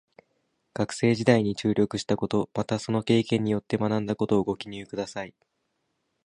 [0.73, 5.35] 学生時代に注力したこと、またその経験によって学んだことをご記入ください。